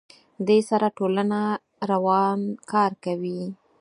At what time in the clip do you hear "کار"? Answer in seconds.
2.71-2.91